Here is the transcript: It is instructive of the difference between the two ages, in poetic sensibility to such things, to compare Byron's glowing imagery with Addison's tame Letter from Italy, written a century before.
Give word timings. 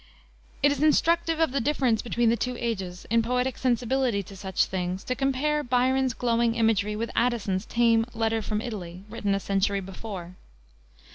It 0.63 0.71
is 0.71 0.81
instructive 0.81 1.39
of 1.39 1.51
the 1.51 1.61
difference 1.61 2.01
between 2.01 2.29
the 2.31 2.35
two 2.35 2.55
ages, 2.57 3.05
in 3.11 3.21
poetic 3.21 3.55
sensibility 3.55 4.23
to 4.23 4.35
such 4.35 4.65
things, 4.65 5.03
to 5.03 5.13
compare 5.13 5.61
Byron's 5.61 6.15
glowing 6.15 6.55
imagery 6.55 6.95
with 6.95 7.11
Addison's 7.15 7.67
tame 7.67 8.07
Letter 8.15 8.41
from 8.41 8.61
Italy, 8.61 9.03
written 9.11 9.35
a 9.35 9.39
century 9.39 9.79
before. 9.79 10.33